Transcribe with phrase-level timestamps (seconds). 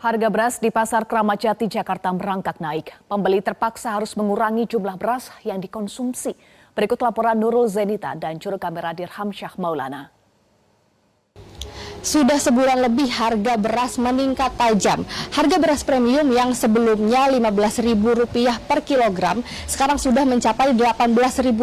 [0.00, 2.88] Harga beras di Pasar Keramat Jati, Jakarta merangkak naik.
[3.04, 6.32] Pembeli terpaksa harus mengurangi jumlah beras yang dikonsumsi.
[6.72, 10.08] Berikut laporan Nurul Zenita dan juru kamera Dirham Syah Maulana.
[12.00, 15.04] Sudah sebulan lebih harga beras meningkat tajam.
[15.36, 21.60] Harga beras premium yang sebelumnya Rp15.000 per kilogram sekarang sudah mencapai Rp18.000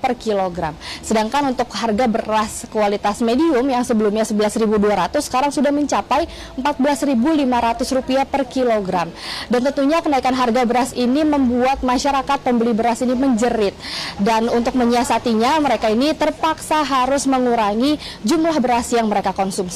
[0.00, 0.72] per kilogram.
[1.04, 6.24] Sedangkan untuk harga beras kualitas medium yang sebelumnya Rp11.200 sekarang sudah mencapai
[6.56, 9.12] Rp14.500 per kilogram.
[9.52, 13.76] Dan tentunya kenaikan harga beras ini membuat masyarakat pembeli beras ini menjerit.
[14.16, 19.73] Dan untuk menyiasatinya mereka ini terpaksa harus mengurangi jumlah beras yang mereka konsumsi.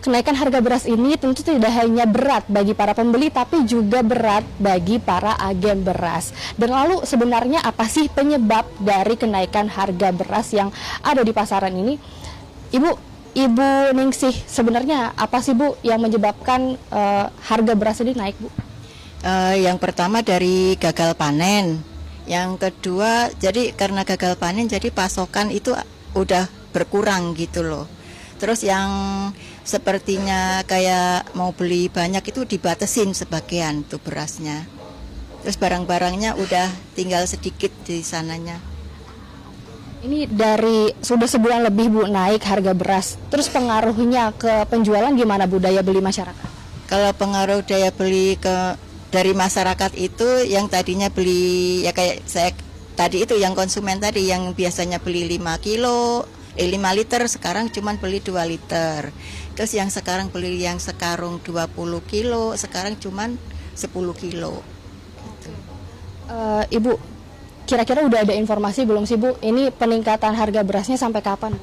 [0.00, 4.96] Kenaikan harga beras ini tentu tidak hanya berat bagi para pembeli tapi juga berat bagi
[4.96, 6.32] para agen beras.
[6.56, 10.72] Dan lalu sebenarnya apa sih penyebab dari kenaikan harga beras yang
[11.04, 12.00] ada di pasaran ini?
[12.72, 12.90] Ibu,
[13.36, 18.48] Ibu Ningsih, sebenarnya apa sih Bu yang menyebabkan uh, harga beras ini naik Bu?
[19.20, 21.76] Uh, yang pertama dari gagal panen.
[22.24, 25.76] Yang kedua, jadi karena gagal panen jadi pasokan itu
[26.16, 27.99] udah berkurang gitu loh
[28.40, 28.88] Terus yang
[29.62, 34.64] sepertinya kayak mau beli banyak itu dibatesin sebagian tuh berasnya.
[35.44, 38.56] Terus barang-barangnya udah tinggal sedikit di sananya.
[40.00, 43.20] Ini dari sudah sebulan lebih Bu naik harga beras.
[43.28, 46.48] Terus pengaruhnya ke penjualan gimana Bu daya beli masyarakat?
[46.88, 48.80] Kalau pengaruh daya beli ke
[49.12, 52.56] dari masyarakat itu yang tadinya beli ya kayak saya
[52.96, 56.24] tadi itu yang konsumen tadi yang biasanya beli 5 kilo
[56.58, 59.14] eh 5 liter sekarang cuma beli 2 liter.
[59.54, 61.76] Terus yang sekarang beli yang sekarung 20
[62.10, 63.30] kilo sekarang cuma
[63.76, 63.86] 10
[64.18, 64.64] kilo.
[65.20, 65.50] Gitu.
[66.30, 66.96] uh, Ibu
[67.70, 69.38] kira-kira udah ada informasi belum sih Bu?
[69.38, 71.54] Ini peningkatan harga berasnya sampai kapan?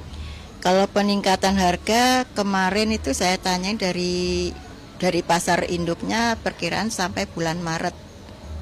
[0.63, 4.55] Kalau peningkatan harga kemarin itu saya tanya dari
[4.97, 8.06] dari pasar induknya perkiraan sampai bulan Maret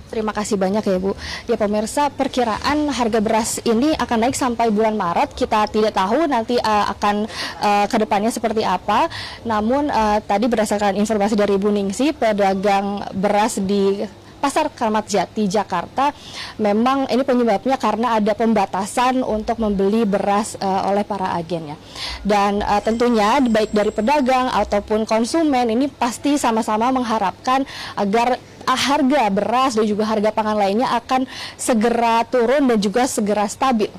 [0.06, 1.18] Terima kasih banyak ya Bu.
[1.50, 5.34] Ya pemirsa, perkiraan harga beras ini akan naik sampai bulan Maret.
[5.34, 7.26] Kita tidak tahu nanti uh, akan
[7.62, 9.10] uh, ke depannya seperti apa.
[9.44, 14.06] Namun uh, tadi berdasarkan informasi dari Bu Ningsi, pedagang beras di
[14.46, 16.14] Pasar Keramat Jati Jakarta
[16.62, 21.78] memang ini penyebabnya karena ada pembatasan untuk membeli beras uh, oleh para agen ya.
[22.22, 27.66] Dan uh, tentunya baik dari pedagang ataupun konsumen ini pasti sama-sama mengharapkan
[27.98, 28.38] agar
[28.70, 31.26] harga beras dan juga harga pangan lainnya akan
[31.58, 33.90] segera turun dan juga segera stabil.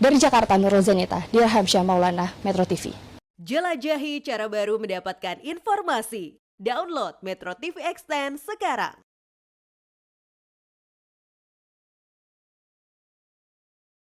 [0.00, 2.96] Dari Jakarta, Nurul Zenita, Dirham Syah Maulana, Metro TV.
[3.36, 6.40] Jelajahi cara baru mendapatkan informasi.
[6.56, 9.09] Download Metro TV Extend sekarang.